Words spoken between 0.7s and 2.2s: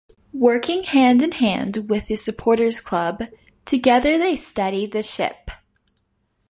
hand in hand with the